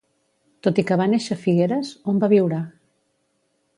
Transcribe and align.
Tot 0.67 0.79
i 0.83 0.85
que 0.91 0.97
va 1.01 1.07
néixer 1.11 1.37
a 1.37 1.41
Figueres, 1.43 1.91
on 2.13 2.25
va 2.25 2.31
viure? 2.33 2.63